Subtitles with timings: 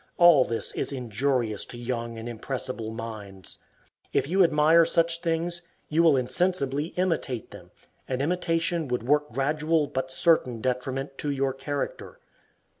[0.17, 3.59] All this is injurious to young and impressible minds.
[4.11, 7.69] If you admire such things, you will insensibly imitate them,
[8.07, 12.17] and imitation will work gradual but certain detriment to your character.